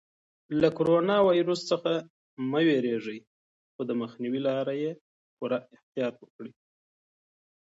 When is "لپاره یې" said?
4.47-4.91